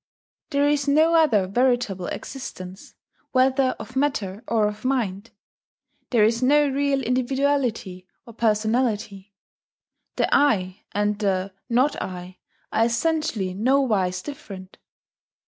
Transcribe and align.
There 0.49 0.67
is 0.67 0.87
no 0.87 1.13
other 1.13 1.45
veritable 1.45 2.07
existence, 2.07 2.95
whether 3.33 3.75
of 3.77 3.95
Matter 3.95 4.43
or 4.47 4.65
of 4.67 4.83
Mind; 4.83 5.29
there 6.09 6.23
is 6.23 6.41
no 6.41 6.67
real 6.69 7.03
individuality 7.03 8.07
or 8.25 8.33
personality; 8.33 9.35
the 10.15 10.27
"I" 10.35 10.85
and 10.91 11.19
the 11.19 11.53
"Not 11.69 12.01
I" 12.01 12.39
are 12.71 12.85
essentially 12.87 13.53
nowise 13.53 14.23
different. 14.23 14.79